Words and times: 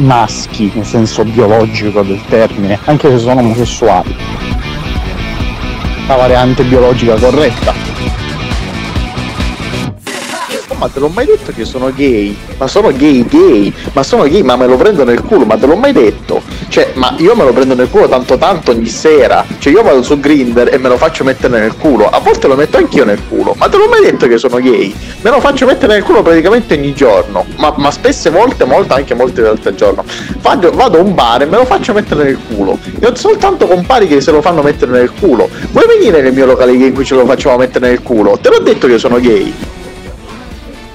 maschi 0.00 0.70
nel 0.74 0.84
senso 0.84 1.24
biologico 1.24 2.02
del 2.02 2.20
termine, 2.28 2.78
anche 2.84 3.10
se 3.10 3.18
sono 3.18 3.40
omosessuali. 3.40 4.16
La 6.06 6.16
variante 6.16 6.64
biologica 6.64 7.14
corretta 7.14 7.89
ma 10.80 10.88
te 10.88 10.98
l'ho 10.98 11.08
mai 11.08 11.26
detto 11.26 11.52
che 11.54 11.66
sono 11.66 11.92
gay? 11.92 12.34
Ma 12.56 12.66
sono 12.66 12.90
gay 12.90 13.22
gay, 13.26 13.70
ma 13.92 14.02
sono 14.02 14.22
gay, 14.22 14.40
ma 14.42 14.56
me 14.56 14.66
lo 14.66 14.76
prendo 14.76 15.04
nel 15.04 15.22
culo, 15.22 15.44
ma 15.44 15.58
te 15.58 15.66
l'ho 15.66 15.76
mai 15.76 15.92
detto? 15.92 16.40
Cioè, 16.68 16.92
ma 16.94 17.14
io 17.18 17.34
me 17.34 17.44
lo 17.44 17.52
prendo 17.52 17.74
nel 17.74 17.90
culo 17.90 18.08
tanto 18.08 18.38
tanto 18.38 18.70
ogni 18.70 18.86
sera. 18.86 19.44
Cioè, 19.58 19.72
io 19.72 19.82
vado 19.82 20.02
su 20.02 20.18
Grinder 20.18 20.72
e 20.72 20.78
me 20.78 20.88
lo 20.88 20.96
faccio 20.96 21.22
mettere 21.22 21.60
nel 21.60 21.76
culo. 21.76 22.08
A 22.08 22.18
volte 22.20 22.46
lo 22.46 22.54
metto 22.54 22.78
anch'io 22.78 23.04
nel 23.04 23.20
culo. 23.28 23.54
Ma 23.58 23.68
te 23.68 23.76
l'ho 23.76 23.88
mai 23.88 24.00
detto 24.00 24.26
che 24.26 24.38
sono 24.38 24.56
gay? 24.56 24.94
Me 25.20 25.30
lo 25.30 25.40
faccio 25.40 25.66
mettere 25.66 25.92
nel 25.92 26.02
culo 26.02 26.22
praticamente 26.22 26.74
ogni 26.74 26.94
giorno. 26.94 27.44
Ma, 27.58 27.74
ma 27.76 27.90
spesse 27.90 28.30
volte, 28.30 28.64
molte, 28.64 28.94
anche 28.94 29.14
molte 29.14 29.42
volte 29.42 29.68
al 29.68 29.74
giorno. 29.74 30.02
Vado, 30.40 30.70
vado 30.70 30.98
a 30.98 31.02
un 31.02 31.14
bar 31.14 31.42
e 31.42 31.46
me 31.46 31.58
lo 31.58 31.66
faccio 31.66 31.92
mettere 31.92 32.24
nel 32.24 32.38
culo. 32.48 32.78
E 32.98 33.06
ho 33.06 33.14
soltanto 33.14 33.66
compari 33.66 34.06
che 34.06 34.22
se 34.22 34.30
lo 34.30 34.40
fanno 34.40 34.62
mettere 34.62 34.92
nel 34.92 35.10
culo. 35.12 35.50
Vuoi 35.72 35.84
venire 35.86 36.22
nel 36.22 36.32
mio 36.32 36.46
locale 36.46 36.74
gay 36.74 36.86
in 36.86 36.94
cui 36.94 37.04
ce 37.04 37.16
lo 37.16 37.26
facciamo 37.26 37.58
mettere 37.58 37.88
nel 37.88 38.02
culo? 38.02 38.38
Te 38.40 38.48
l'ho 38.48 38.60
detto 38.60 38.86
che 38.86 38.96
sono 38.96 39.20
gay. 39.20 39.52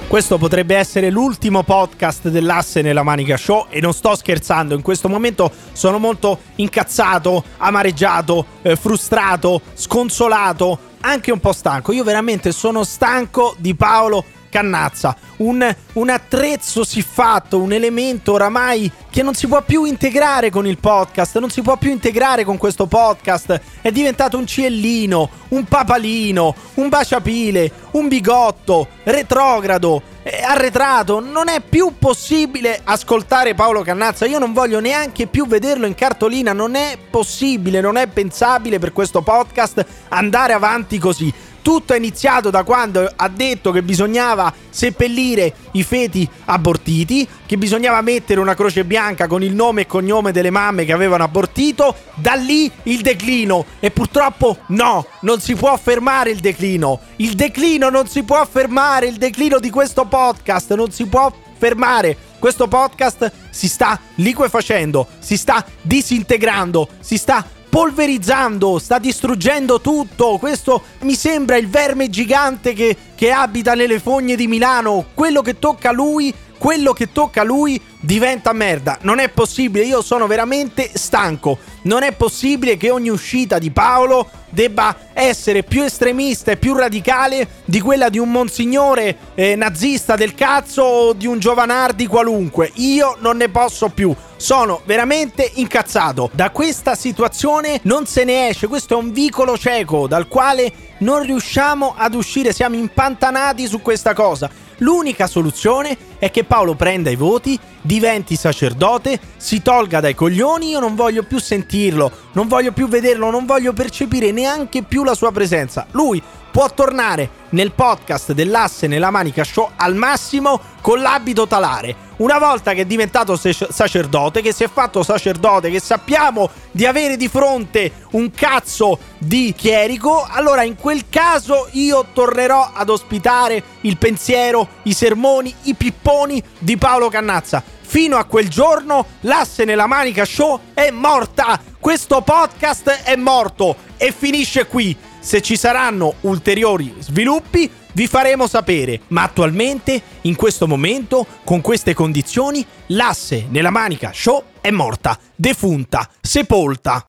Questo 0.08 0.38
potrebbe 0.38 0.76
essere 0.76 1.10
l'ultimo 1.10 1.64
podcast 1.64 2.28
dell'asse 2.28 2.80
nella 2.80 3.02
Manica 3.02 3.36
Show 3.36 3.66
e 3.68 3.80
non 3.80 3.92
sto 3.92 4.14
scherzando, 4.14 4.74
in 4.74 4.80
questo 4.80 5.08
momento 5.08 5.50
sono 5.72 5.98
molto 5.98 6.38
incazzato, 6.54 7.42
amareggiato, 7.56 8.46
eh, 8.62 8.76
frustrato, 8.76 9.60
sconsolato, 9.74 10.78
anche 11.00 11.32
un 11.32 11.40
po' 11.40 11.52
stanco. 11.52 11.90
Io 11.90 12.04
veramente 12.04 12.52
sono 12.52 12.84
stanco 12.84 13.56
di 13.58 13.74
Paolo 13.74 14.24
Cannazza, 14.48 15.16
un, 15.38 15.74
un, 15.94 16.08
attrezzo 16.08 16.84
siffatto, 16.84 17.60
un 17.60 17.72
elemento 17.72 18.32
oramai 18.32 18.90
che 19.10 19.22
non 19.22 19.34
si 19.34 19.46
può 19.46 19.62
più 19.62 19.84
integrare 19.84 20.50
con 20.50 20.66
il 20.66 20.78
podcast, 20.78 21.38
non 21.38 21.50
si 21.50 21.62
può 21.62 21.76
più 21.76 21.90
integrare 21.90 22.44
con 22.44 22.56
questo 22.56 22.86
podcast, 22.86 23.60
è 23.80 23.90
diventato 23.90 24.36
un 24.36 24.46
ciellino, 24.46 25.30
un 25.48 25.64
papalino, 25.64 26.54
un 26.74 26.88
baciapile, 26.88 27.70
un 27.92 28.08
bigotto, 28.08 28.88
retrogrado, 29.04 30.02
arretrato, 30.42 31.20
non 31.20 31.48
è 31.48 31.60
più 31.60 31.94
possibile 31.98 32.80
ascoltare 32.82 33.54
Paolo 33.54 33.82
Cannazza, 33.82 34.26
io 34.26 34.38
non 34.38 34.52
voglio 34.52 34.80
neanche 34.80 35.26
più 35.26 35.46
vederlo 35.46 35.86
in 35.86 35.94
cartolina, 35.94 36.52
non 36.52 36.74
è 36.74 36.98
possibile, 37.10 37.80
non 37.80 37.96
è 37.96 38.06
pensabile 38.08 38.78
per 38.78 38.92
questo 38.92 39.22
podcast 39.22 39.84
andare 40.08 40.52
avanti 40.52 40.98
così. 40.98 41.32
Tutto 41.66 41.94
è 41.94 41.96
iniziato 41.96 42.50
da 42.50 42.62
quando 42.62 43.12
ha 43.16 43.28
detto 43.28 43.72
che 43.72 43.82
bisognava 43.82 44.54
seppellire 44.70 45.52
i 45.72 45.82
feti 45.82 46.28
abortiti, 46.44 47.26
che 47.44 47.58
bisognava 47.58 48.00
mettere 48.02 48.38
una 48.38 48.54
croce 48.54 48.84
bianca 48.84 49.26
con 49.26 49.42
il 49.42 49.52
nome 49.52 49.80
e 49.80 49.86
cognome 49.88 50.30
delle 50.30 50.50
mamme 50.50 50.84
che 50.84 50.92
avevano 50.92 51.24
abortito. 51.24 51.92
Da 52.14 52.34
lì 52.34 52.70
il 52.84 53.00
declino. 53.00 53.64
E 53.80 53.90
purtroppo 53.90 54.58
no, 54.68 55.08
non 55.22 55.40
si 55.40 55.56
può 55.56 55.76
fermare 55.76 56.30
il 56.30 56.38
declino. 56.38 57.00
Il 57.16 57.34
declino 57.34 57.88
non 57.88 58.06
si 58.06 58.22
può 58.22 58.46
fermare. 58.46 59.08
Il 59.08 59.16
declino 59.16 59.58
di 59.58 59.68
questo 59.68 60.04
podcast 60.04 60.72
non 60.74 60.92
si 60.92 61.04
può 61.06 61.32
fermare. 61.58 62.16
Questo 62.38 62.68
podcast 62.68 63.32
si 63.50 63.66
sta 63.66 63.98
liquefacendo, 64.16 65.08
si 65.18 65.36
sta 65.36 65.64
disintegrando, 65.82 66.88
si 67.00 67.16
sta 67.16 67.44
polverizzando, 67.76 68.78
sta 68.78 68.98
distruggendo 68.98 69.82
tutto. 69.82 70.38
Questo 70.38 70.82
mi 71.00 71.14
sembra 71.14 71.58
il 71.58 71.68
verme 71.68 72.08
gigante 72.08 72.72
che, 72.72 72.96
che 73.16 73.32
abita 73.32 73.74
nelle 73.74 73.98
fogne 73.98 74.36
di 74.36 74.46
Milano. 74.46 75.06
Quello 75.14 75.42
che 75.42 75.58
tocca 75.58 75.88
a 75.88 75.92
lui, 75.92 76.32
quello 76.58 76.92
che 76.92 77.10
tocca 77.10 77.40
a 77.40 77.44
lui 77.44 77.80
diventa 77.98 78.52
merda. 78.52 78.98
Non 79.00 79.18
è 79.18 79.28
possibile, 79.28 79.84
io 79.84 80.02
sono 80.02 80.26
veramente 80.26 80.90
stanco. 80.94 81.58
Non 81.82 82.02
è 82.02 82.12
possibile 82.12 82.76
che 82.76 82.90
ogni 82.90 83.08
uscita 83.08 83.58
di 83.58 83.70
Paolo 83.70 84.28
debba 84.50 84.96
essere 85.12 85.62
più 85.62 85.82
estremista 85.82 86.52
e 86.52 86.56
più 86.56 86.74
radicale 86.74 87.48
di 87.64 87.80
quella 87.80 88.08
di 88.08 88.18
un 88.18 88.30
monsignore 88.30 89.16
eh, 89.34 89.56
nazista 89.56 90.14
del 90.14 90.34
cazzo 90.34 90.82
o 90.82 91.12
di 91.12 91.26
un 91.26 91.38
giovanardi 91.38 92.06
qualunque. 92.06 92.70
Io 92.74 93.16
non 93.20 93.36
ne 93.36 93.48
posso 93.48 93.88
più. 93.88 94.14
Sono 94.36 94.82
veramente 94.84 95.50
incazzato. 95.54 96.30
Da 96.32 96.50
questa 96.50 96.94
situazione 96.94 97.80
non 97.82 98.06
se 98.06 98.24
ne 98.24 98.48
esce. 98.48 98.66
Questo 98.66 98.94
è 98.94 98.96
un 98.96 99.12
vicolo 99.12 99.56
cieco 99.58 100.06
dal 100.06 100.28
quale 100.28 100.72
non 100.98 101.22
riusciamo 101.22 101.94
ad 101.96 102.14
uscire. 102.14 102.52
Siamo 102.52 102.76
impantanati 102.76 103.66
su 103.66 103.82
questa 103.82 104.14
cosa. 104.14 104.50
L'unica 104.78 105.26
soluzione 105.26 105.96
è 106.18 106.30
che 106.30 106.44
Paolo 106.44 106.74
prenda 106.74 107.08
i 107.08 107.16
voti, 107.16 107.58
diventi 107.80 108.36
sacerdote, 108.36 109.18
si 109.36 109.62
tolga 109.62 110.00
dai 110.00 110.14
coglioni, 110.14 110.68
io 110.70 110.80
non 110.80 110.94
voglio 110.94 111.22
più 111.22 111.38
sentirlo, 111.38 112.10
non 112.32 112.46
voglio 112.46 112.72
più 112.72 112.86
vederlo, 112.86 113.30
non 113.30 113.46
voglio 113.46 113.72
percepire 113.72 114.32
neanche 114.32 114.82
più 114.82 115.02
la 115.02 115.14
sua 115.14 115.32
presenza. 115.32 115.86
Lui 115.92 116.22
può 116.50 116.68
tornare 116.72 117.28
nel 117.50 117.72
podcast 117.72 118.32
dell'asse 118.32 118.86
nella 118.86 119.10
manica 119.10 119.44
show 119.44 119.70
al 119.76 119.94
massimo 119.94 120.60
con 120.82 121.00
l'abito 121.00 121.46
talare. 121.46 122.05
Una 122.18 122.38
volta 122.38 122.72
che 122.72 122.82
è 122.82 122.86
diventato 122.86 123.36
sacerdote, 123.36 124.40
che 124.40 124.54
si 124.54 124.64
è 124.64 124.70
fatto 124.72 125.02
sacerdote, 125.02 125.70
che 125.70 125.80
sappiamo 125.80 126.48
di 126.70 126.86
avere 126.86 127.18
di 127.18 127.28
fronte 127.28 127.92
un 128.12 128.30
cazzo 128.30 128.98
di 129.18 129.52
chierico, 129.54 130.26
allora 130.26 130.62
in 130.62 130.76
quel 130.76 131.10
caso 131.10 131.68
io 131.72 132.06
tornerò 132.14 132.70
ad 132.72 132.88
ospitare 132.88 133.62
il 133.82 133.98
pensiero, 133.98 134.66
i 134.84 134.94
sermoni, 134.94 135.54
i 135.64 135.74
pipponi 135.74 136.42
di 136.58 136.78
Paolo 136.78 137.10
Cannazza. 137.10 137.62
Fino 137.82 138.16
a 138.16 138.24
quel 138.24 138.48
giorno 138.48 139.04
l'asse 139.20 139.64
nella 139.64 139.86
manica 139.86 140.24
show 140.24 140.58
è 140.72 140.90
morta. 140.90 141.60
Questo 141.78 142.22
podcast 142.22 143.02
è 143.04 143.14
morto 143.16 143.76
e 143.98 144.10
finisce 144.16 144.66
qui. 144.66 144.96
Se 145.20 145.42
ci 145.42 145.56
saranno 145.56 146.14
ulteriori 146.22 146.94
sviluppi, 146.98 147.70
vi 147.96 148.06
faremo 148.06 148.46
sapere. 148.46 149.00
Ma 149.08 149.22
attualmente, 149.22 150.00
in 150.22 150.36
questo 150.36 150.68
momento, 150.68 151.26
con 151.44 151.62
queste 151.62 151.94
condizioni, 151.94 152.64
l'asse 152.88 153.46
nella 153.48 153.70
manica 153.70 154.10
show 154.12 154.42
è 154.60 154.70
morta, 154.70 155.18
defunta, 155.34 156.08
sepolta. 156.20 157.02